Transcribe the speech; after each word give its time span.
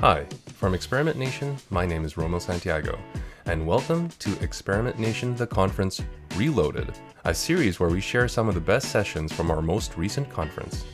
Hi, 0.00 0.24
from 0.54 0.72
Experiment 0.72 1.18
Nation, 1.18 1.58
my 1.68 1.84
name 1.84 2.06
is 2.06 2.14
Rommil 2.14 2.40
Santiago, 2.40 2.98
and 3.44 3.66
welcome 3.66 4.08
to 4.20 4.32
Experiment 4.42 4.98
Nation 4.98 5.36
The 5.36 5.46
Conference 5.46 6.00
Reloaded, 6.36 6.98
a 7.26 7.34
series 7.34 7.78
where 7.78 7.90
we 7.90 8.00
share 8.00 8.26
some 8.26 8.48
of 8.48 8.54
the 8.54 8.62
best 8.62 8.88
sessions 8.88 9.30
from 9.30 9.50
our 9.50 9.60
most 9.60 9.98
recent 9.98 10.30
conference. 10.30 10.86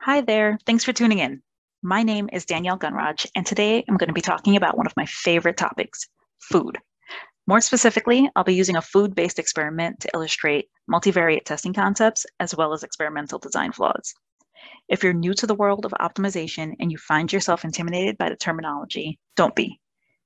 Hi 0.00 0.20
there, 0.22 0.58
thanks 0.66 0.82
for 0.82 0.92
tuning 0.92 1.20
in. 1.20 1.42
My 1.80 2.02
name 2.02 2.28
is 2.32 2.44
Danielle 2.44 2.76
Gunraj, 2.76 3.24
and 3.36 3.46
today 3.46 3.84
I'm 3.88 3.98
going 3.98 4.08
to 4.08 4.12
be 4.14 4.20
talking 4.20 4.56
about 4.56 4.76
one 4.76 4.88
of 4.88 4.96
my 4.96 5.06
favorite 5.06 5.56
topics 5.56 6.08
food. 6.40 6.76
More 7.48 7.62
specifically, 7.62 8.30
I'll 8.36 8.44
be 8.44 8.52
using 8.52 8.76
a 8.76 8.82
food 8.82 9.14
based 9.14 9.38
experiment 9.38 10.00
to 10.00 10.10
illustrate 10.12 10.68
multivariate 10.88 11.46
testing 11.46 11.72
concepts 11.72 12.26
as 12.38 12.54
well 12.54 12.74
as 12.74 12.82
experimental 12.82 13.38
design 13.38 13.72
flaws. 13.72 14.12
If 14.86 15.02
you're 15.02 15.14
new 15.14 15.32
to 15.32 15.46
the 15.46 15.54
world 15.54 15.86
of 15.86 15.92
optimization 15.92 16.74
and 16.78 16.92
you 16.92 16.98
find 16.98 17.32
yourself 17.32 17.64
intimidated 17.64 18.18
by 18.18 18.28
the 18.28 18.36
terminology, 18.36 19.18
don't 19.34 19.56
be. 19.56 19.80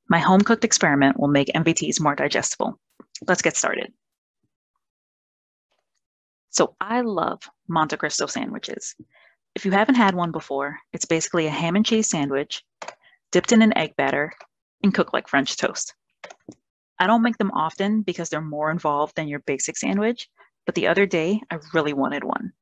My 0.09 0.19
home 0.19 0.41
cooked 0.41 0.65
experiment 0.65 1.17
will 1.17 1.29
make 1.29 1.47
MVTs 1.55 2.01
more 2.01 2.17
digestible. 2.17 2.81
Let's 3.29 3.43
get 3.43 3.57
started. 3.57 3.93
So, 6.51 6.75
I 6.81 7.03
love 7.03 7.49
Monte 7.69 7.99
Cristo 7.99 8.27
sandwiches. 8.27 8.97
If 9.55 9.65
you 9.65 9.71
haven't 9.71 9.95
had 9.95 10.17
one 10.17 10.33
before, 10.33 10.77
it's 10.93 11.05
basically 11.05 11.47
a 11.47 11.51
ham 11.51 11.77
and 11.77 11.87
cheese 11.87 12.11
sandwich 12.11 12.65
dipped 13.31 13.53
in 13.53 13.63
an 13.63 13.79
egg 13.79 13.95
batter 13.97 14.33
and 14.83 14.93
cooked 14.93 15.13
like 15.13 15.29
French 15.29 15.57
toast. 15.57 15.95
I 16.99 17.07
don't 17.07 17.23
make 17.23 17.39
them 17.39 17.51
often 17.53 18.03
because 18.03 18.29
they're 18.29 18.41
more 18.41 18.71
involved 18.71 19.17
than 19.17 19.29
your 19.29 19.41
basic 19.41 19.77
sandwich, 19.77 20.29
but 20.67 20.75
the 20.75 20.87
other 20.87 21.07
day 21.07 21.41
I 21.51 21.59
really 21.75 21.93
wanted 21.93 22.25
one. 22.25 22.53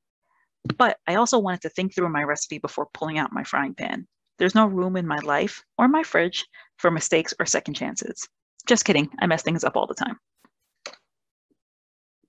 But 0.76 0.98
I 1.06 1.16
also 1.16 1.38
wanted 1.38 1.62
to 1.62 1.68
think 1.70 1.94
through 1.94 2.08
my 2.08 2.22
recipe 2.22 2.58
before 2.58 2.88
pulling 2.94 3.18
out 3.18 3.32
my 3.32 3.44
frying 3.44 3.74
pan. 3.74 4.06
There's 4.38 4.54
no 4.54 4.66
room 4.66 4.96
in 4.96 5.06
my 5.06 5.18
life 5.18 5.62
or 5.76 5.88
my 5.88 6.02
fridge 6.02 6.46
for 6.78 6.90
mistakes 6.90 7.34
or 7.38 7.46
second 7.46 7.74
chances. 7.74 8.28
Just 8.66 8.84
kidding, 8.84 9.10
I 9.18 9.26
mess 9.26 9.42
things 9.42 9.64
up 9.64 9.76
all 9.76 9.86
the 9.86 9.94
time. 9.94 10.18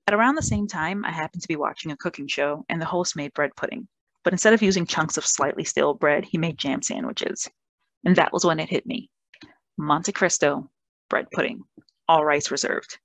At 0.08 0.14
around 0.14 0.36
the 0.36 0.42
same 0.42 0.68
time, 0.68 1.06
I 1.06 1.12
happened 1.12 1.42
to 1.44 1.48
be 1.48 1.56
watching 1.56 1.92
a 1.92 1.98
cooking 1.98 2.28
show 2.28 2.66
and 2.68 2.82
the 2.82 2.86
host 2.86 3.16
made 3.16 3.34
bread 3.34 3.52
pudding. 3.56 3.88
But 4.24 4.34
instead 4.34 4.54
of 4.54 4.62
using 4.62 4.86
chunks 4.86 5.18
of 5.18 5.26
slightly 5.26 5.64
stale 5.64 5.94
bread, 5.94 6.26
he 6.26 6.38
made 6.38 6.58
jam 6.58 6.82
sandwiches. 6.82 7.48
And 8.04 8.16
that 8.18 8.34
was 8.34 8.46
when 8.46 8.60
it 8.60 8.70
hit 8.70 8.86
me 8.86 9.10
Monte 9.78 10.12
Cristo 10.12 10.70
bread 11.10 11.28
pudding 11.32 11.64
all 12.12 12.26
rights 12.26 12.52
reserved. 12.52 13.00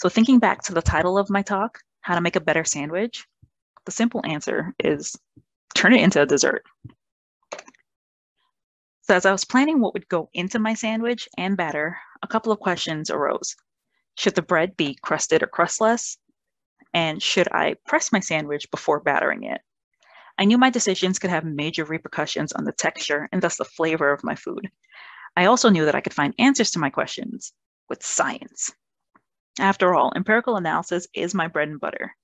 So 0.00 0.08
thinking 0.08 0.38
back 0.38 0.62
to 0.62 0.72
the 0.72 0.80
title 0.80 1.18
of 1.18 1.28
my 1.28 1.42
talk, 1.42 1.80
how 2.02 2.14
to 2.14 2.20
make 2.20 2.36
a 2.36 2.40
better 2.40 2.64
sandwich, 2.64 3.26
the 3.84 3.90
simple 3.90 4.22
answer 4.24 4.74
is 4.78 5.16
turn 5.74 5.92
it 5.92 6.02
into 6.02 6.22
a 6.22 6.26
dessert. 6.26 6.62
So 9.02 9.16
as 9.16 9.26
I 9.26 9.32
was 9.32 9.44
planning 9.44 9.80
what 9.80 9.92
would 9.94 10.08
go 10.08 10.30
into 10.34 10.60
my 10.60 10.74
sandwich 10.74 11.28
and 11.36 11.56
batter, 11.56 11.98
a 12.22 12.28
couple 12.28 12.52
of 12.52 12.60
questions 12.60 13.10
arose. 13.10 13.56
Should 14.16 14.36
the 14.36 14.42
bread 14.42 14.76
be 14.76 14.96
crusted 15.02 15.42
or 15.42 15.48
crustless? 15.48 16.16
And 16.94 17.20
should 17.20 17.48
I 17.50 17.74
press 17.88 18.12
my 18.12 18.20
sandwich 18.20 18.70
before 18.70 19.00
battering 19.00 19.42
it? 19.42 19.60
I 20.38 20.44
knew 20.44 20.58
my 20.58 20.70
decisions 20.70 21.18
could 21.18 21.30
have 21.30 21.44
major 21.44 21.84
repercussions 21.84 22.52
on 22.52 22.62
the 22.62 22.72
texture 22.72 23.28
and 23.32 23.42
thus 23.42 23.56
the 23.56 23.64
flavor 23.64 24.12
of 24.12 24.22
my 24.22 24.36
food. 24.36 24.70
I 25.36 25.46
also 25.46 25.70
knew 25.70 25.86
that 25.86 25.96
I 25.96 26.00
could 26.00 26.14
find 26.14 26.34
answers 26.38 26.70
to 26.72 26.78
my 26.78 26.90
questions 26.90 27.52
with 27.88 28.04
science. 28.04 28.72
After 29.58 29.94
all, 29.94 30.12
empirical 30.14 30.56
analysis 30.56 31.06
is 31.14 31.34
my 31.34 31.48
bread 31.48 31.68
and 31.68 31.80
butter. 31.80 32.14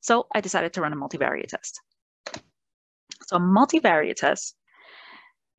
So 0.00 0.26
I 0.34 0.40
decided 0.40 0.74
to 0.74 0.82
run 0.82 0.92
a 0.92 0.96
multivariate 0.96 1.48
test. 1.48 1.80
So 3.26 3.36
a 3.36 3.40
multivariate 3.40 4.16
test 4.16 4.56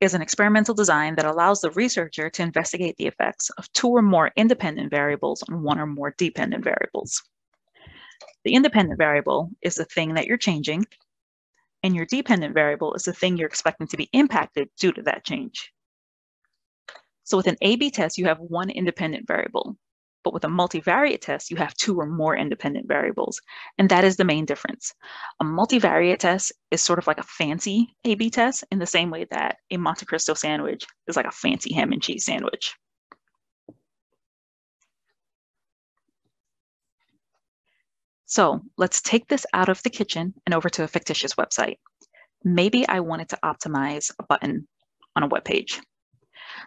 is 0.00 0.14
an 0.14 0.22
experimental 0.22 0.74
design 0.74 1.16
that 1.16 1.24
allows 1.24 1.60
the 1.60 1.70
researcher 1.70 2.28
to 2.30 2.42
investigate 2.42 2.96
the 2.96 3.06
effects 3.06 3.50
of 3.58 3.72
two 3.72 3.88
or 3.88 4.02
more 4.02 4.30
independent 4.36 4.90
variables 4.90 5.42
on 5.48 5.62
one 5.62 5.80
or 5.80 5.86
more 5.86 6.14
dependent 6.18 6.62
variables. 6.62 7.22
The 8.44 8.54
independent 8.54 8.98
variable 8.98 9.50
is 9.62 9.74
the 9.74 9.84
thing 9.86 10.14
that 10.14 10.26
you're 10.26 10.36
changing, 10.36 10.84
and 11.82 11.96
your 11.96 12.06
dependent 12.06 12.54
variable 12.54 12.94
is 12.94 13.04
the 13.04 13.12
thing 13.12 13.36
you're 13.36 13.48
expecting 13.48 13.86
to 13.88 13.96
be 13.96 14.08
impacted 14.12 14.68
due 14.78 14.92
to 14.92 15.02
that 15.02 15.24
change. 15.24 15.72
So 17.26 17.36
with 17.36 17.48
an 17.48 17.56
A-B 17.60 17.90
test, 17.90 18.18
you 18.18 18.26
have 18.26 18.38
one 18.38 18.70
independent 18.70 19.26
variable. 19.26 19.76
But 20.22 20.32
with 20.32 20.44
a 20.44 20.48
multivariate 20.48 21.20
test, 21.20 21.50
you 21.50 21.56
have 21.56 21.74
two 21.74 21.98
or 21.98 22.06
more 22.06 22.36
independent 22.36 22.86
variables. 22.86 23.40
And 23.78 23.88
that 23.90 24.04
is 24.04 24.16
the 24.16 24.24
main 24.24 24.44
difference. 24.44 24.94
A 25.40 25.44
multivariate 25.44 26.18
test 26.18 26.52
is 26.70 26.80
sort 26.80 27.00
of 27.00 27.08
like 27.08 27.18
a 27.18 27.24
fancy 27.24 27.96
A-B 28.04 28.30
test 28.30 28.62
in 28.70 28.78
the 28.78 28.86
same 28.86 29.10
way 29.10 29.26
that 29.32 29.56
a 29.72 29.76
Monte 29.76 30.06
Cristo 30.06 30.34
sandwich 30.34 30.86
is 31.08 31.16
like 31.16 31.26
a 31.26 31.32
fancy 31.32 31.74
ham 31.74 31.92
and 31.92 32.00
cheese 32.00 32.24
sandwich. 32.24 32.76
So 38.26 38.60
let's 38.76 39.00
take 39.00 39.26
this 39.26 39.46
out 39.52 39.68
of 39.68 39.82
the 39.82 39.90
kitchen 39.90 40.32
and 40.46 40.54
over 40.54 40.68
to 40.70 40.84
a 40.84 40.88
fictitious 40.88 41.34
website. 41.34 41.78
Maybe 42.44 42.86
I 42.86 43.00
wanted 43.00 43.30
to 43.30 43.38
optimize 43.44 44.12
a 44.16 44.22
button 44.22 44.68
on 45.16 45.24
a 45.24 45.28
web 45.28 45.44
page. 45.44 45.80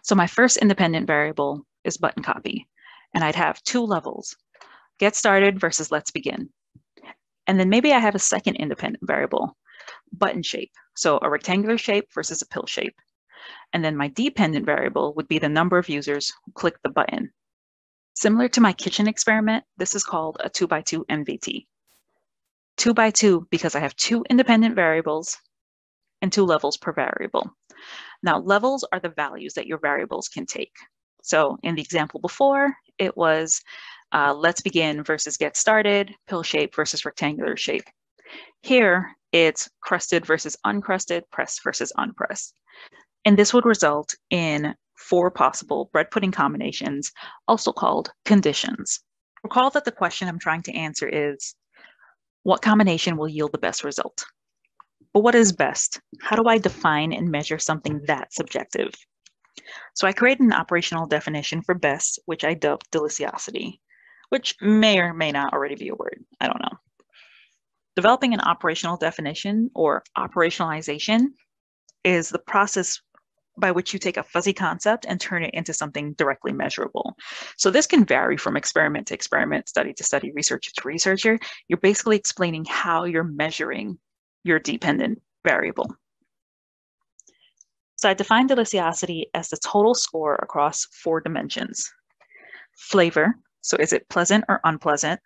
So 0.04 0.16
my 0.16 0.28
first 0.28 0.58
independent 0.58 1.08
variable 1.08 1.66
is 1.84 1.98
button 1.98 2.24
copy, 2.24 2.68
and 3.14 3.24
I'd 3.24 3.36
have 3.36 3.64
two 3.64 3.82
levels, 3.82 4.36
get 5.00 5.16
started 5.16 5.60
versus 5.60 5.92
let's 5.92 6.12
begin. 6.12 6.50
And 7.48 7.60
then 7.60 7.70
maybe 7.70 7.94
I 7.94 8.00
have 8.00 8.16
a 8.16 8.20
second 8.20 8.58
independent 8.58 9.06
variable, 9.08 9.58
button 10.12 10.44
shape. 10.44 10.72
So 10.96 11.20
a 11.22 11.30
rectangular 11.30 11.78
shape 11.78 12.14
versus 12.14 12.42
a 12.42 12.48
pill 12.48 12.66
shape. 12.68 12.96
And 13.74 13.84
then 13.84 13.96
my 13.96 14.10
dependent 14.10 14.66
variable 14.66 15.14
would 15.16 15.28
be 15.28 15.40
the 15.40 15.50
number 15.50 15.78
of 15.78 15.90
users 15.90 16.32
who 16.46 16.52
click 16.52 16.76
the 16.84 16.90
button. 16.90 17.32
Similar 18.14 18.50
to 18.50 18.62
my 18.62 18.74
kitchen 18.74 19.08
experiment, 19.08 19.64
this 19.78 19.96
is 19.96 20.04
called 20.04 20.38
a 20.42 20.50
two 20.50 20.68
by 20.68 20.82
two 20.82 21.06
MVT. 21.06 21.66
Two 22.78 22.94
by 22.94 23.12
two 23.12 23.48
because 23.50 23.76
I 23.76 23.80
have 23.80 23.96
two 23.96 24.26
independent 24.30 24.76
variables 24.76 25.38
and 26.22 26.32
two 26.32 26.46
levels 26.46 26.78
per 26.78 26.92
variable. 26.92 27.56
Now, 28.22 28.40
levels 28.40 28.86
are 28.92 29.00
the 29.00 29.10
values 29.10 29.54
that 29.54 29.68
your 29.68 29.80
variables 29.80 30.28
can 30.28 30.46
take. 30.46 30.74
So 31.22 31.58
in 31.64 31.76
the 31.76 31.82
example 31.82 32.20
before, 32.20 32.74
it 32.98 33.16
was 33.16 33.62
uh, 34.12 34.34
let's 34.34 34.62
begin 34.62 35.04
versus 35.04 35.38
get 35.38 35.56
started, 35.56 36.14
pill 36.28 36.44
shape 36.44 36.76
versus 36.76 37.06
rectangular 37.06 37.56
shape. 37.56 37.84
Here, 38.62 39.16
it's 39.32 39.70
crusted 39.82 40.26
versus 40.26 40.58
uncrusted, 40.66 41.24
pressed 41.32 41.64
versus 41.64 41.94
unpressed. 41.98 42.54
And 43.26 43.38
this 43.38 43.54
would 43.54 43.66
result 43.66 44.16
in 44.30 44.74
four 44.98 45.32
possible 45.32 45.90
bread 45.94 46.12
pudding 46.12 46.32
combinations, 46.32 47.12
also 47.48 47.72
called 47.72 48.12
conditions. 48.26 49.00
Recall 49.44 49.70
that 49.72 49.86
the 49.86 49.92
question 49.92 50.28
I'm 50.28 50.40
trying 50.40 50.64
to 50.64 50.74
answer 50.74 51.08
is, 51.08 51.56
what 52.44 52.62
combination 52.62 53.18
will 53.18 53.28
yield 53.28 53.52
the 53.52 53.58
best 53.58 53.84
result? 53.84 54.26
But 55.14 55.22
what 55.22 55.36
is 55.36 55.52
best? 55.52 56.00
How 56.22 56.36
do 56.36 56.48
I 56.48 56.58
define 56.58 57.14
and 57.14 57.30
measure 57.32 57.60
something 57.60 58.02
that 58.08 58.34
subjective? 58.34 58.94
So 59.96 60.08
I 60.08 60.14
created 60.14 60.44
an 60.44 60.54
operational 60.54 61.08
definition 61.08 61.62
for 61.62 61.76
best, 61.76 62.20
which 62.26 62.44
I 62.44 62.54
dubbed 62.54 62.90
deliciosity, 62.92 63.80
which 64.30 64.56
may 64.62 65.00
or 65.00 65.14
may 65.14 65.32
not 65.32 65.54
already 65.54 65.76
be 65.76 65.90
a 65.90 65.96
word. 65.96 66.24
I 66.40 66.48
don't 66.48 66.62
know. 66.62 66.78
Developing 67.96 68.34
an 68.34 68.42
operational 68.42 68.98
definition 68.98 69.72
or 69.76 70.04
operationalization 70.18 71.34
is 72.04 72.30
the 72.30 72.40
process 72.40 73.02
by 73.58 73.72
which 73.72 73.92
you 73.92 74.00
take 74.00 74.18
a 74.18 74.24
fuzzy 74.24 74.54
concept 74.54 75.06
and 75.06 75.20
turn 75.20 75.44
it 75.44 75.54
into 75.54 75.74
something 75.74 76.14
directly 76.14 76.54
measurable. 76.54 77.16
So 77.58 77.70
this 77.70 77.88
can 77.88 78.06
vary 78.06 78.38
from 78.38 78.56
experiment 78.56 79.08
to 79.08 79.16
experiment, 79.16 79.68
study 79.68 79.94
to 79.94 80.04
study, 80.04 80.32
researcher 80.32 80.72
to 80.78 80.88
researcher. 80.88 81.38
You're 81.68 81.80
basically 81.80 82.16
explaining 82.16 82.66
how 82.66 83.04
you're 83.04 83.24
measuring 83.24 84.00
your 84.44 84.60
dependent 84.60 85.22
variable. 85.46 85.96
So 87.98 88.10
I 88.10 88.14
defined 88.14 88.50
deliciosity 88.50 89.26
as 89.34 89.50
the 89.50 89.58
total 89.58 89.94
score 89.94 90.36
across 90.36 90.86
four 90.86 91.20
dimensions. 91.20 91.92
Flavor, 92.78 93.36
so 93.62 93.76
is 93.78 93.92
it 93.92 94.08
pleasant 94.10 94.46
or 94.48 94.62
unpleasant? 94.64 95.20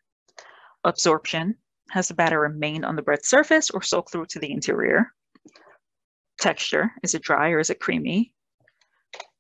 Absorption, 0.84 1.56
has 1.92 2.08
the 2.08 2.16
batter 2.16 2.40
remained 2.40 2.84
on 2.84 2.96
the 2.96 3.04
bread 3.04 3.24
surface 3.24 3.70
or 3.70 3.84
soaked 3.84 4.12
through 4.12 4.26
to 4.26 4.40
the 4.40 4.52
interior? 4.52 5.14
Texture, 6.40 6.92
is 7.04 7.14
it 7.14 7.22
dry 7.22 7.52
or 7.52 7.60
is 7.60 7.70
it 7.70 7.80
creamy? 7.80 8.34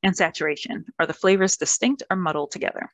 And 0.04 0.16
saturation, 0.16 0.86
are 1.00 1.08
the 1.08 1.14
flavors 1.14 1.58
distinct 1.58 2.04
or 2.12 2.16
muddled 2.16 2.52
together? 2.52 2.88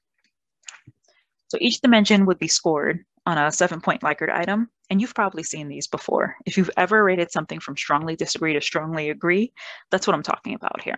So 1.50 1.58
each 1.60 1.82
dimension 1.82 2.26
would 2.28 2.40
be 2.40 2.48
scored 2.48 3.04
on 3.30 3.38
a 3.38 3.52
seven 3.52 3.80
point 3.80 4.02
Likert 4.02 4.34
item. 4.34 4.70
And 4.90 5.00
you've 5.00 5.14
probably 5.14 5.44
seen 5.44 5.68
these 5.68 5.88
before. 5.88 6.36
If 6.46 6.58
you've 6.58 6.72
ever 6.76 7.04
rated 7.04 7.32
something 7.32 7.60
from 7.60 7.78
strongly 7.78 8.16
disagree 8.16 8.54
to 8.54 8.62
strongly 8.62 9.12
agree, 9.12 9.54
that's 9.92 10.08
what 10.08 10.16
I'm 10.16 10.24
talking 10.24 10.56
about 10.56 10.82
here. 10.82 10.98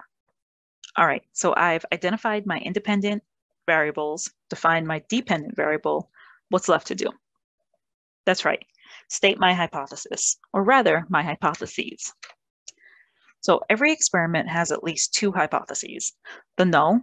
All 0.98 1.06
right, 1.06 1.24
so 1.34 1.54
I've 1.56 1.86
identified 1.94 2.46
my 2.46 2.58
independent 2.60 3.22
variables, 3.66 4.32
defined 4.50 4.88
my 4.88 5.04
dependent 5.10 5.56
variable, 5.56 6.10
what's 6.50 6.70
left 6.70 6.88
to 6.88 6.96
do? 6.96 7.10
That's 8.26 8.46
right, 8.46 8.64
state 9.10 9.40
my 9.40 9.54
hypothesis, 9.54 10.38
or 10.54 10.64
rather, 10.64 11.06
my 11.10 11.24
hypotheses. 11.24 12.14
So 13.42 13.62
every 13.70 13.92
experiment 13.92 14.50
has 14.50 14.72
at 14.72 14.84
least 14.84 15.14
two 15.14 15.32
hypotheses. 15.32 16.14
The 16.58 16.66
null, 16.66 17.02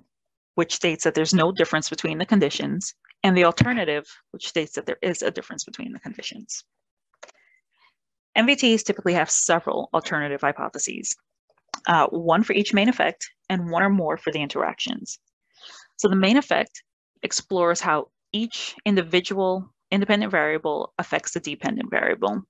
which 0.55 0.75
states 0.75 1.05
that 1.05 1.15
there's 1.15 1.35
no 1.35 1.53
difference 1.53 1.89
between 1.91 2.19
the 2.19 2.27
conditions, 2.27 2.95
and 3.23 3.37
the 3.37 3.44
alternative, 3.44 4.06
which 4.31 4.49
states 4.49 4.75
that 4.75 4.87
there 4.87 4.99
is 5.03 5.23
a 5.23 5.31
difference 5.31 5.65
between 5.65 5.93
the 5.93 5.99
conditions. 5.99 6.65
MVTs 8.37 8.85
typically 8.85 9.15
have 9.15 9.31
several 9.31 9.91
alternative 9.93 10.41
hypotheses, 10.41 11.17
uh, 11.87 12.06
one 12.06 12.44
for 12.44 12.53
each 12.53 12.73
main 12.73 12.88
effect 12.88 13.29
and 13.49 13.70
one 13.70 13.82
or 13.82 13.91
more 13.91 14.17
for 14.17 14.31
the 14.31 14.41
interactions. 14.41 15.19
So 15.97 16.09
the 16.09 16.17
main 16.17 16.37
effect 16.37 16.82
explores 17.23 17.81
how 17.81 18.11
each 18.32 18.76
individual 18.85 19.75
independent 19.91 20.31
variable 20.31 20.93
affects 20.99 21.32
the 21.32 21.41
dependent 21.41 21.91
variable. 21.91 22.43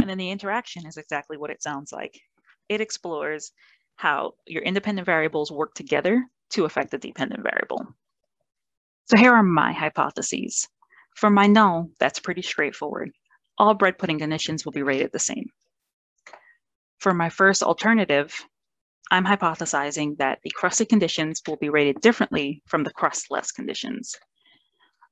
And 0.00 0.08
then 0.08 0.18
the 0.18 0.30
interaction 0.30 0.86
is 0.86 0.96
exactly 0.96 1.36
what 1.36 1.50
it 1.50 1.62
sounds 1.62 1.90
like. 1.90 2.20
It 2.68 2.80
explores 2.80 3.50
how 3.96 4.34
your 4.46 4.62
independent 4.62 5.06
variables 5.06 5.50
work 5.50 5.74
together 5.74 6.24
to 6.50 6.64
affect 6.64 6.90
the 6.90 6.98
dependent 6.98 7.42
variable. 7.42 7.86
So 9.08 9.16
here 9.16 9.32
are 9.32 9.42
my 9.42 9.72
hypotheses. 9.72 10.66
For 11.14 11.30
my 11.30 11.46
null, 11.46 11.90
that's 12.00 12.18
pretty 12.18 12.42
straightforward. 12.42 13.12
All 13.56 13.72
bread 13.74 13.98
pudding 13.98 14.18
conditions 14.18 14.64
will 14.64 14.72
be 14.72 14.82
rated 14.82 15.12
the 15.12 15.18
same. 15.18 15.48
For 16.98 17.14
my 17.14 17.28
first 17.28 17.62
alternative, 17.62 18.34
I'm 19.12 19.24
hypothesizing 19.24 20.16
that 20.18 20.40
the 20.42 20.50
crusted 20.50 20.88
conditions 20.88 21.40
will 21.46 21.56
be 21.56 21.68
rated 21.68 22.00
differently 22.00 22.62
from 22.66 22.82
the 22.82 22.92
crustless 22.92 23.52
conditions. 23.52 24.16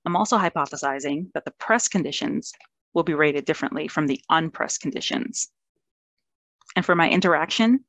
I'm 0.05 0.17
also 0.17 0.37
hypothesizing 0.39 1.33
that 1.35 1.45
the 1.45 1.55
press 1.61 1.87
conditions 1.87 2.53
will 2.95 3.05
be 3.05 3.15
rated 3.15 3.45
differently 3.45 3.87
from 3.87 4.09
the 4.09 4.21
unpressed 4.29 4.81
conditions. 4.81 5.53
And 6.75 6.85
for 6.85 6.97
my 6.97 7.09
interaction, 7.09 7.85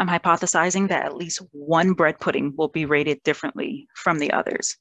I'm 0.00 0.08
hypothesizing 0.08 0.88
that 0.88 1.04
at 1.04 1.16
least 1.16 1.42
one 1.52 1.92
bread 1.92 2.18
pudding 2.18 2.54
will 2.56 2.68
be 2.68 2.86
rated 2.86 3.22
differently 3.22 3.86
from 3.94 4.18
the 4.18 4.32
others. 4.32 4.76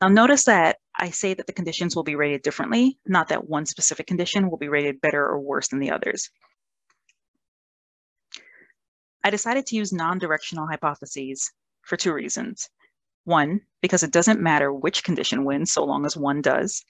Now 0.00 0.08
notice 0.08 0.44
that 0.44 0.76
I 0.96 1.10
say 1.10 1.34
that 1.34 1.46
the 1.46 1.52
conditions 1.52 1.96
will 1.96 2.04
be 2.04 2.16
rated 2.16 2.42
differently, 2.42 2.98
not 3.06 3.28
that 3.28 3.48
one 3.48 3.66
specific 3.66 4.06
condition 4.06 4.50
will 4.50 4.58
be 4.58 4.68
rated 4.68 5.00
better 5.00 5.24
or 5.24 5.40
worse 5.40 5.68
than 5.68 5.80
the 5.80 5.90
others. 5.90 6.30
I 9.22 9.30
decided 9.30 9.66
to 9.66 9.76
use 9.76 9.92
non-directional 9.92 10.66
hypotheses 10.66 11.50
for 11.82 11.96
two 11.96 12.12
reasons. 12.12 12.68
One, 13.24 13.62
because 13.80 14.02
it 14.02 14.12
doesn't 14.12 14.40
matter 14.40 14.72
which 14.72 15.02
condition 15.02 15.44
wins 15.44 15.72
so 15.72 15.84
long 15.84 16.04
as 16.04 16.16
one 16.16 16.42
does. 16.42 16.84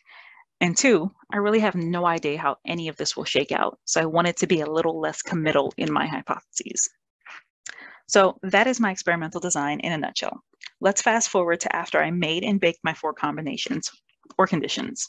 And 0.61 0.77
two, 0.77 1.13
I 1.33 1.37
really 1.37 1.61
have 1.61 1.77
no 1.77 2.07
idea 2.07 2.39
how 2.39 2.57
any 2.67 2.89
of 2.89 2.97
this 2.97 3.17
will 3.17 3.25
shake 3.25 3.53
out. 3.53 3.79
So 3.85 4.01
I 4.01 4.07
wanted 4.07 4.37
to 4.39 4.47
be 4.47 4.61
a 4.61 4.71
little 4.71 5.01
less 5.01 5.23
committal 5.23 5.73
in 5.77 5.93
my 5.93 6.07
hypotheses. 6.07 6.89
So 8.07 8.39
that 8.43 8.67
is 8.67 8.81
my 8.81 8.91
experimental 8.91 9.41
design 9.41 9.81
in 9.81 9.93
a 9.93 9.99
nutshell. 9.99 10.43
Let's 10.85 11.01
fast 11.01 11.31
forward 11.31 11.61
to 11.61 11.75
after 11.75 11.99
I 11.99 12.11
made 12.11 12.45
and 12.45 12.61
baked 12.61 12.81
my 12.85 12.93
four 12.93 13.15
combinations 13.15 13.91
or 14.37 14.47
conditions. 14.47 15.09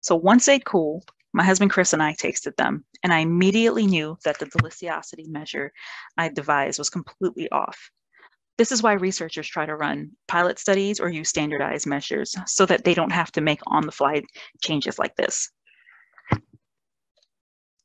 So 0.00 0.16
once 0.16 0.46
they'd 0.46 0.64
cooled, 0.64 1.08
my 1.32 1.44
husband 1.44 1.70
Chris 1.70 1.92
and 1.92 2.02
I 2.02 2.12
tasted 2.12 2.56
them, 2.56 2.84
and 3.04 3.12
I 3.12 3.20
immediately 3.20 3.86
knew 3.86 4.18
that 4.24 4.40
the 4.40 4.46
deliciosity 4.46 5.28
measure 5.28 5.72
I 6.18 6.28
devised 6.28 6.80
was 6.80 6.90
completely 6.90 7.48
off. 7.52 7.78
This 8.58 8.72
is 8.72 8.82
why 8.82 8.94
researchers 8.94 9.46
try 9.46 9.64
to 9.64 9.76
run 9.76 10.10
pilot 10.26 10.58
studies 10.58 10.98
or 10.98 11.08
use 11.08 11.28
standardized 11.28 11.86
measures 11.86 12.34
so 12.46 12.66
that 12.66 12.82
they 12.82 12.94
don't 12.94 13.12
have 13.12 13.30
to 13.30 13.40
make 13.40 13.60
on 13.68 13.86
the 13.86 13.92
fly 13.92 14.22
changes 14.60 14.98
like 14.98 15.14
this. 15.14 15.48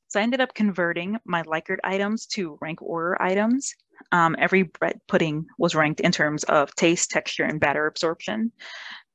So 0.07 0.19
I 0.19 0.24
ended 0.24 0.41
up 0.41 0.56
converting 0.56 1.19
my 1.24 1.44
Likert 1.44 1.77
items 1.83 2.25
to 2.27 2.57
rank 2.62 2.81
order 2.81 3.21
items. 3.21 3.75
Um, 4.12 4.36
every 4.40 4.64
bread 4.64 5.00
pudding 5.08 5.46
was 5.58 5.76
ranked 5.76 6.00
in 6.00 6.12
terms 6.12 6.44
of 6.46 6.74
taste, 6.76 7.10
texture, 7.10 7.44
and 7.44 7.60
batter 7.60 7.88
absorption. 7.88 8.52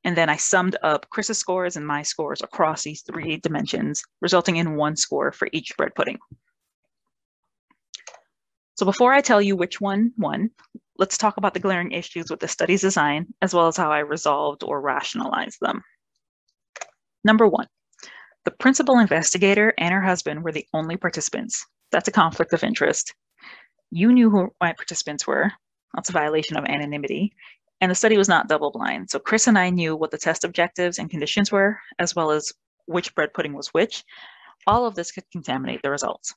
And 0.04 0.16
then 0.16 0.28
I 0.28 0.36
summed 0.36 0.76
up 0.82 1.08
Chris's 1.10 1.38
scores 1.38 1.76
and 1.76 1.86
my 1.86 2.02
scores 2.02 2.42
across 2.42 2.82
these 2.82 3.02
three 3.02 3.36
dimensions, 3.36 4.02
resulting 4.20 4.56
in 4.56 4.76
one 4.76 4.96
score 4.96 5.32
for 5.32 5.48
each 5.52 5.76
bread 5.76 5.94
pudding. 5.94 6.18
So 8.74 8.84
before 8.84 9.12
I 9.12 9.20
tell 9.20 9.40
you 9.40 9.54
which 9.54 9.80
one 9.80 10.12
won, 10.16 10.50
let's 10.98 11.16
talk 11.16 11.36
about 11.36 11.54
the 11.54 11.60
glaring 11.60 11.92
issues 11.92 12.30
with 12.30 12.40
the 12.40 12.48
study's 12.48 12.80
design, 12.80 13.32
as 13.40 13.54
well 13.54 13.68
as 13.68 13.76
how 13.76 13.92
I 13.92 14.00
resolved 14.00 14.64
or 14.64 14.80
rationalized 14.80 15.58
them. 15.60 15.82
Number 17.24 17.46
one, 17.46 17.68
the 18.44 18.50
principal 18.50 18.98
investigator 18.98 19.72
and 19.78 19.94
her 19.94 20.02
husband 20.02 20.42
were 20.42 20.52
the 20.52 20.66
only 20.74 20.96
participants. 20.96 21.64
That's 21.92 22.08
a 22.08 22.12
conflict 22.12 22.52
of 22.52 22.64
interest. 22.64 23.14
You 23.92 24.10
knew 24.10 24.30
who 24.30 24.52
my 24.58 24.72
participants 24.72 25.26
were. 25.26 25.52
That's 25.94 26.08
a 26.08 26.12
violation 26.12 26.56
of 26.56 26.64
anonymity. 26.64 27.34
And 27.82 27.90
the 27.90 27.94
study 27.94 28.16
was 28.16 28.28
not 28.28 28.48
double 28.48 28.70
blind. 28.70 29.10
So 29.10 29.18
Chris 29.18 29.46
and 29.46 29.58
I 29.58 29.68
knew 29.68 29.94
what 29.94 30.10
the 30.10 30.18
test 30.18 30.44
objectives 30.44 30.98
and 30.98 31.10
conditions 31.10 31.52
were, 31.52 31.78
as 31.98 32.16
well 32.16 32.30
as 32.30 32.52
which 32.86 33.14
bread 33.14 33.34
pudding 33.34 33.52
was 33.52 33.68
which. 33.68 34.02
All 34.66 34.86
of 34.86 34.94
this 34.94 35.12
could 35.12 35.30
contaminate 35.30 35.82
the 35.82 35.90
results. 35.90 36.34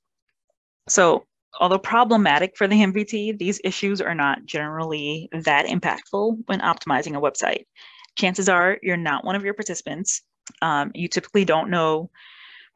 So 0.89 1.25
although 1.57 1.79
problematic 1.79 2.57
for 2.57 2.67
the 2.67 2.75
MVT, 2.75 3.37
these 3.37 3.61
issues 3.63 4.01
are 4.01 4.15
not 4.15 4.45
generally 4.45 5.29
that 5.31 5.65
impactful 5.65 6.37
when 6.47 6.59
optimizing 6.59 7.15
a 7.15 7.21
website. 7.21 7.65
Chances 8.17 8.49
are 8.49 8.79
you're 8.81 8.97
not 8.97 9.23
one 9.23 9.35
of 9.35 9.45
your 9.45 9.53
participants. 9.53 10.23
Um, 10.61 10.91
you 10.93 11.07
typically 11.07 11.45
don't 11.45 11.69
know 11.69 12.09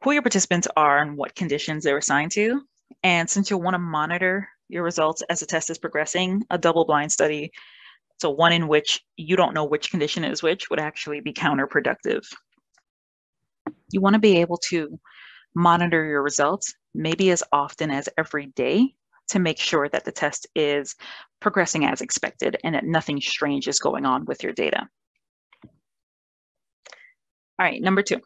who 0.02 0.12
your 0.12 0.22
participants 0.22 0.68
are 0.74 1.02
and 1.02 1.18
what 1.18 1.34
conditions 1.34 1.84
they're 1.84 1.98
assigned 1.98 2.32
to. 2.32 2.62
And 3.02 3.28
since 3.28 3.50
you'll 3.50 3.62
want 3.62 3.74
to 3.74 3.78
monitor 3.78 4.48
your 4.70 4.82
results 4.82 5.22
as 5.28 5.40
the 5.40 5.46
test 5.46 5.70
is 5.70 5.78
progressing, 5.78 6.42
a 6.50 6.58
double 6.58 6.84
blind 6.84 7.12
study 7.12 7.52
so 8.20 8.28
one 8.28 8.52
in 8.52 8.68
which 8.68 9.02
you 9.16 9.34
don't 9.34 9.54
know 9.54 9.64
which 9.64 9.90
condition 9.90 10.24
is 10.24 10.42
which 10.42 10.68
would 10.68 10.78
actually 10.78 11.20
be 11.20 11.32
counterproductive. 11.32 12.22
You 13.90 14.00
want 14.00 14.14
to 14.14 14.20
be 14.20 14.38
able 14.38 14.58
to 14.68 15.00
monitor 15.54 16.04
your 16.04 16.22
results 16.22 16.74
maybe 16.94 17.30
as 17.30 17.42
often 17.50 17.90
as 17.90 18.08
every 18.18 18.46
day 18.46 18.94
to 19.28 19.38
make 19.38 19.58
sure 19.58 19.88
that 19.88 20.04
the 20.04 20.12
test 20.12 20.46
is 20.54 20.96
progressing 21.40 21.86
as 21.86 22.00
expected 22.02 22.58
and 22.62 22.74
that 22.74 22.84
nothing 22.84 23.20
strange 23.20 23.68
is 23.68 23.78
going 23.78 24.04
on 24.04 24.24
with 24.26 24.42
your 24.42 24.52
data. 24.52 24.86
All 27.58 27.66
right, 27.66 27.80
number 27.80 28.02
two. 28.02 28.20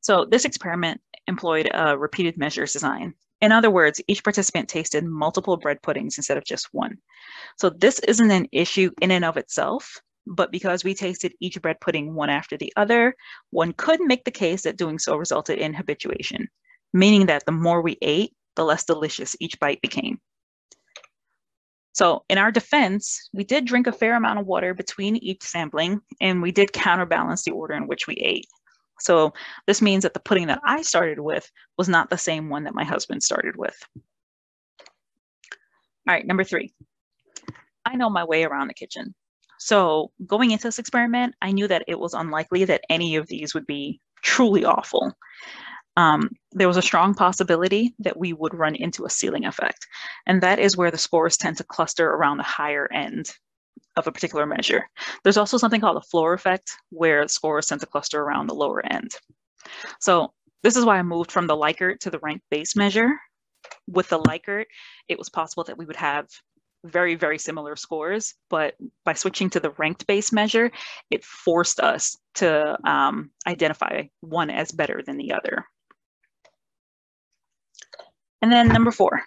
So 0.00 0.24
this 0.24 0.44
experiment 0.44 1.00
employed 1.26 1.68
a 1.72 1.96
repeated 1.96 2.36
measures 2.36 2.72
design. 2.72 3.14
In 3.40 3.52
other 3.52 3.70
words, 3.70 4.00
each 4.08 4.24
participant 4.24 4.68
tasted 4.68 5.04
multiple 5.04 5.56
bread 5.56 5.80
puddings 5.82 6.16
instead 6.16 6.38
of 6.38 6.44
just 6.44 6.68
one. 6.72 6.98
So 7.56 7.70
this 7.70 8.00
isn't 8.00 8.30
an 8.30 8.48
issue 8.52 8.90
in 9.00 9.10
and 9.10 9.24
of 9.24 9.36
itself, 9.36 10.00
but 10.26 10.50
because 10.50 10.84
we 10.84 10.94
tasted 10.94 11.32
each 11.40 11.60
bread 11.62 11.80
pudding 11.80 12.14
one 12.14 12.30
after 12.30 12.56
the 12.56 12.72
other, 12.76 13.14
one 13.50 13.72
could 13.72 14.00
make 14.00 14.24
the 14.24 14.30
case 14.30 14.62
that 14.62 14.76
doing 14.76 14.98
so 14.98 15.16
resulted 15.16 15.58
in 15.58 15.72
habituation, 15.72 16.48
meaning 16.92 17.26
that 17.26 17.46
the 17.46 17.52
more 17.52 17.80
we 17.80 17.96
ate, 18.02 18.34
the 18.56 18.64
less 18.64 18.84
delicious 18.84 19.36
each 19.40 19.58
bite 19.60 19.80
became. 19.80 20.20
So 21.92 22.24
in 22.28 22.38
our 22.38 22.52
defense, 22.52 23.28
we 23.32 23.44
did 23.44 23.64
drink 23.64 23.86
a 23.86 23.92
fair 23.92 24.14
amount 24.14 24.38
of 24.38 24.46
water 24.46 24.74
between 24.74 25.16
each 25.16 25.42
sampling, 25.42 26.00
and 26.20 26.42
we 26.42 26.52
did 26.52 26.72
counterbalance 26.72 27.44
the 27.44 27.52
order 27.52 27.74
in 27.74 27.86
which 27.86 28.06
we 28.06 28.14
ate. 28.14 28.46
So 29.00 29.32
this 29.66 29.82
means 29.82 30.02
that 30.02 30.14
the 30.14 30.20
pudding 30.20 30.48
that 30.48 30.60
I 30.64 30.82
started 30.82 31.20
with 31.20 31.50
was 31.76 31.88
not 31.88 32.10
the 32.10 32.18
same 32.18 32.48
one 32.48 32.64
that 32.64 32.74
my 32.74 32.84
husband 32.84 33.22
started 33.22 33.56
with. 33.56 33.76
All 36.06 36.14
right, 36.14 36.26
number 36.26 36.44
three. 36.44 36.72
I 37.84 37.96
know 37.96 38.10
my 38.10 38.24
way 38.24 38.44
around 38.44 38.68
the 38.68 38.74
kitchen. 38.74 39.14
So 39.58 40.12
going 40.26 40.50
into 40.52 40.68
this 40.68 40.78
experiment, 40.78 41.34
I 41.42 41.52
knew 41.52 41.68
that 41.68 41.84
it 41.88 41.98
was 41.98 42.14
unlikely 42.14 42.64
that 42.66 42.84
any 42.88 43.16
of 43.16 43.26
these 43.26 43.54
would 43.54 43.66
be 43.66 44.00
truly 44.22 44.64
awful. 44.64 45.12
Um, 45.96 46.30
there 46.52 46.68
was 46.68 46.76
a 46.76 46.82
strong 46.82 47.14
possibility 47.14 47.94
that 47.98 48.16
we 48.16 48.32
would 48.32 48.54
run 48.54 48.76
into 48.76 49.04
a 49.04 49.10
ceiling 49.10 49.46
effect. 49.46 49.86
And 50.26 50.42
that 50.42 50.60
is 50.60 50.76
where 50.76 50.92
the 50.92 50.98
scores 50.98 51.36
tend 51.36 51.56
to 51.56 51.64
cluster 51.64 52.08
around 52.08 52.36
the 52.36 52.44
higher 52.44 52.88
end 52.92 53.32
of 53.96 54.06
a 54.06 54.12
particular 54.12 54.46
measure. 54.46 54.88
There's 55.22 55.36
also 55.36 55.58
something 55.58 55.80
called 55.80 55.96
a 55.96 56.02
floor 56.02 56.32
effect 56.32 56.70
where 56.90 57.26
scores 57.28 57.66
tend 57.66 57.80
to 57.80 57.86
cluster 57.86 58.20
around 58.20 58.46
the 58.46 58.54
lower 58.54 58.84
end. 58.84 59.12
So 60.00 60.32
this 60.62 60.76
is 60.76 60.84
why 60.84 60.98
I 60.98 61.02
moved 61.02 61.30
from 61.30 61.46
the 61.46 61.56
Likert 61.56 62.00
to 62.00 62.10
the 62.10 62.18
rank 62.20 62.42
base 62.50 62.76
measure. 62.76 63.10
With 63.86 64.08
the 64.08 64.20
Likert, 64.20 64.66
it 65.08 65.18
was 65.18 65.28
possible 65.28 65.64
that 65.64 65.78
we 65.78 65.84
would 65.84 65.96
have 65.96 66.26
very, 66.84 67.14
very 67.14 67.38
similar 67.38 67.76
scores, 67.76 68.34
but 68.50 68.74
by 69.04 69.12
switching 69.12 69.50
to 69.50 69.60
the 69.60 69.70
ranked 69.78 70.06
base 70.06 70.32
measure, 70.32 70.70
it 71.10 71.24
forced 71.24 71.80
us 71.80 72.16
to 72.36 72.78
um, 72.88 73.30
identify 73.46 74.04
one 74.20 74.50
as 74.50 74.70
better 74.70 75.02
than 75.04 75.16
the 75.16 75.32
other. 75.32 75.64
And 78.42 78.52
then 78.52 78.68
number 78.68 78.92
four, 78.92 79.22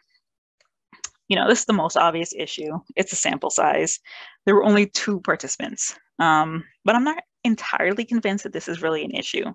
you 1.31 1.37
know, 1.37 1.47
this 1.47 1.59
is 1.59 1.65
the 1.65 1.71
most 1.71 1.95
obvious 1.95 2.33
issue. 2.37 2.77
It's 2.97 3.13
a 3.13 3.15
sample 3.15 3.49
size. 3.49 4.01
There 4.45 4.53
were 4.53 4.65
only 4.65 4.87
two 4.87 5.21
participants. 5.21 5.97
Um, 6.19 6.65
but 6.83 6.93
I'm 6.93 7.05
not 7.05 7.23
entirely 7.45 8.03
convinced 8.03 8.43
that 8.43 8.51
this 8.51 8.67
is 8.67 8.81
really 8.81 9.05
an 9.05 9.11
issue. 9.11 9.45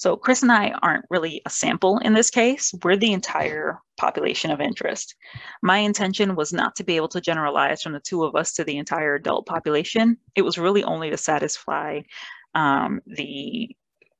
So 0.00 0.16
Chris 0.16 0.42
and 0.42 0.50
I 0.50 0.72
aren't 0.82 1.04
really 1.10 1.40
a 1.46 1.50
sample 1.50 1.98
in 1.98 2.12
this 2.12 2.28
case. 2.28 2.74
We're 2.82 2.96
the 2.96 3.12
entire 3.12 3.78
population 3.96 4.50
of 4.50 4.60
interest. 4.60 5.14
My 5.62 5.78
intention 5.78 6.34
was 6.34 6.52
not 6.52 6.74
to 6.74 6.84
be 6.84 6.96
able 6.96 7.08
to 7.10 7.20
generalize 7.20 7.82
from 7.82 7.92
the 7.92 8.00
two 8.00 8.24
of 8.24 8.34
us 8.34 8.52
to 8.54 8.64
the 8.64 8.76
entire 8.76 9.14
adult 9.14 9.46
population. 9.46 10.16
It 10.34 10.42
was 10.42 10.58
really 10.58 10.82
only 10.82 11.10
to 11.10 11.16
satisfy 11.16 12.00
um, 12.56 13.00
the 13.06 13.70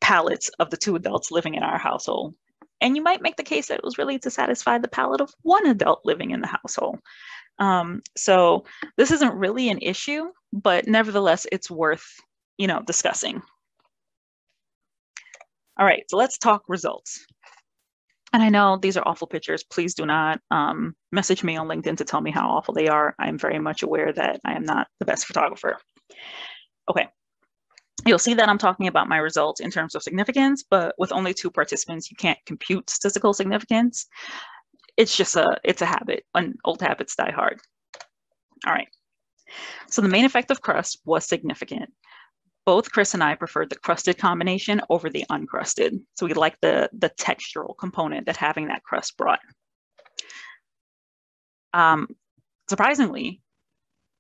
palates 0.01 0.51
of 0.61 0.71
the 0.71 0.77
two 0.77 0.95
adults 0.95 1.33
living 1.33 1.57
in 1.57 1.65
our 1.65 1.79
household. 1.79 2.37
And 2.83 2.97
you 2.97 3.03
might 3.03 3.23
make 3.23 3.37
the 3.37 3.43
case 3.45 3.69
that 3.69 3.79
it 3.79 3.85
was 3.85 3.97
really 3.97 4.19
to 4.19 4.31
satisfy 4.31 4.79
the 4.79 4.89
palate 4.89 5.21
of 5.21 5.33
one 5.43 5.67
adult 5.67 6.01
living 6.05 6.33
in 6.33 6.41
the 6.41 6.49
household. 6.49 6.99
Um, 7.59 8.03
so 8.17 8.65
this 8.97 9.13
isn't 9.13 9.35
really 9.35 9.69
an 9.69 9.79
issue, 9.81 10.25
but 10.53 10.89
nevertheless, 10.89 11.47
it's 11.53 11.71
worth 11.71 12.05
you 12.59 12.67
know 12.67 12.83
discussing. 12.83 13.41
All 15.79 15.87
right, 15.87 16.05
so 16.09 16.17
let's 16.17 16.39
talk 16.39 16.63
results. 16.69 17.25
And 18.33 18.43
I 18.43 18.49
know 18.49 18.79
these 18.79 18.97
are 18.97 19.07
awful 19.07 19.27
pictures. 19.27 19.63
Please 19.63 19.95
do 19.95 20.07
not 20.07 20.41
um, 20.51 20.95
message 21.13 21.45
me 21.45 21.57
on 21.57 21.69
LinkedIn 21.69 21.99
to 21.99 22.05
tell 22.05 22.21
me 22.21 22.31
how 22.31 22.49
awful 22.49 22.75
they 22.75 22.89
are. 22.89 23.15
I'm 23.19 23.39
very 23.39 23.59
much 23.59 23.83
aware 23.83 24.13
that 24.13 24.41
I 24.45 24.55
am 24.55 24.65
not 24.65 24.89
the 24.99 25.05
best 25.05 25.27
photographer. 25.27 25.79
Okay, 26.91 27.09
You'll 28.05 28.19
see 28.19 28.35
that 28.35 28.49
I'm 28.49 28.59
talking 28.59 28.89
about 28.89 29.09
my 29.09 29.19
results 29.19 29.61
in 29.61 29.71
terms 29.71 29.95
of 29.95 30.03
significance, 30.03 30.65
but 30.69 30.95
with 30.99 31.13
only 31.13 31.33
two 31.33 31.51
participants, 31.51 32.11
you 32.11 32.17
can't 32.17 32.39
compute 32.47 32.91
statistical 32.91 33.33
significance. 33.33 34.07
It's 34.97 35.17
just 35.17 35.37
a, 35.37 35.59
it's 35.65 35.83
a 35.83 35.87
habit, 35.87 36.25
and 36.35 36.57
old 36.65 36.83
habits 36.83 37.15
die 37.15 37.31
hard. 37.31 37.61
All 38.67 38.73
right. 38.73 38.89
So 39.89 40.03
the 40.03 40.09
main 40.09 40.25
effect 40.25 40.51
of 40.51 40.61
crust 40.61 41.01
was 41.05 41.27
significant. 41.27 41.91
Both 42.65 42.91
Chris 42.93 43.15
and 43.15 43.23
I 43.23 43.35
preferred 43.35 43.71
the 43.71 43.77
crusted 43.77 44.19
combination 44.19 44.81
over 44.89 45.09
the 45.11 45.25
uncrusted. 45.31 45.99
So 46.15 46.27
we 46.27 46.35
like 46.35 46.57
the, 46.61 46.89
the 46.93 47.11
textural 47.11 47.77
component 47.79 48.27
that 48.27 48.37
having 48.37 48.69
that 48.69 48.85
crust 48.85 49.17
brought. 49.17 49.41
Um, 51.73 52.09
surprisingly, 52.69 53.42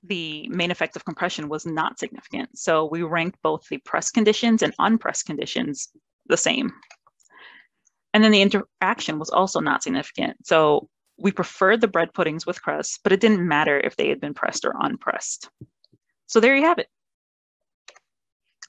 the 0.04 0.49
main 0.49 0.71
effect 0.71 0.97
of 0.97 1.04
compression 1.04 1.49
was 1.49 1.64
not 1.64 1.99
significant. 1.99 2.59
So 2.59 2.87
we 2.90 3.02
ranked 3.02 3.40
both 3.42 3.68
the 3.68 3.78
press 3.78 4.11
conditions 4.11 4.62
and 4.62 4.75
unpressed 4.78 5.26
conditions 5.26 5.88
the 6.26 6.37
same. 6.37 6.73
And 8.14 8.23
then 8.23 8.32
the 8.32 8.42
interaction 8.42 9.18
was 9.18 9.30
also 9.30 9.61
not 9.61 9.82
significant. 9.82 10.47
So 10.47 10.88
we 11.18 11.30
preferred 11.30 11.80
the 11.80 11.88
bread 11.88 12.12
puddings 12.12 12.44
with 12.44 12.62
crust, 12.62 13.00
but 13.02 13.12
it 13.12 13.21
didn't 13.21 13.47
matter 13.47 13.78
if 13.78 13.97
they 13.97 14.09
had 14.09 14.21
been 14.21 14.35
pressed 14.35 14.64
or 14.64 14.75
unpressed. 14.78 15.49
So 16.26 16.40
there 16.40 16.56
you 16.56 16.64
have 16.64 16.78
it. 16.78 16.88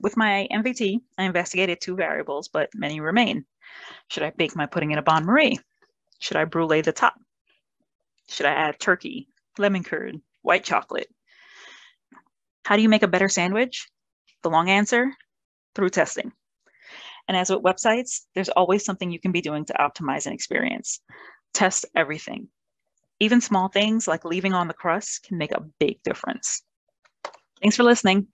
With 0.01 0.17
my 0.17 0.47
MVT, 0.51 0.99
I 1.17 1.23
investigated 1.23 1.79
two 1.79 1.95
variables, 1.95 2.47
but 2.47 2.69
many 2.75 2.99
remain. 2.99 3.45
Should 4.09 4.23
I 4.23 4.31
bake 4.31 4.55
my 4.55 4.65
pudding 4.65 4.91
in 4.91 4.97
a 4.97 5.03
bain 5.03 5.23
marie? 5.23 5.59
Should 6.19 6.37
I 6.37 6.45
brulee 6.45 6.81
the 6.81 6.91
top? 6.91 7.15
Should 8.29 8.45
I 8.45 8.51
add 8.51 8.79
turkey, 8.79 9.27
lemon 9.57 9.83
curd, 9.83 10.19
white 10.41 10.63
chocolate, 10.63 11.07
how 12.63 12.75
do 12.75 12.81
you 12.81 12.89
make 12.89 13.03
a 13.03 13.07
better 13.07 13.29
sandwich? 13.29 13.87
The 14.41 14.49
long 14.49 14.69
answer 14.69 15.11
through 15.75 15.89
testing. 15.89 16.31
And 17.27 17.37
as 17.37 17.49
with 17.49 17.63
websites, 17.63 18.21
there's 18.35 18.49
always 18.49 18.83
something 18.83 19.11
you 19.11 19.19
can 19.19 19.31
be 19.31 19.41
doing 19.41 19.65
to 19.65 19.73
optimize 19.73 20.25
an 20.25 20.33
experience. 20.33 20.99
Test 21.53 21.85
everything. 21.95 22.47
Even 23.19 23.39
small 23.39 23.69
things 23.69 24.07
like 24.07 24.25
leaving 24.25 24.53
on 24.53 24.67
the 24.67 24.73
crust 24.73 25.23
can 25.23 25.37
make 25.37 25.51
a 25.51 25.63
big 25.79 26.01
difference. 26.03 26.63
Thanks 27.61 27.77
for 27.77 27.83
listening. 27.83 28.27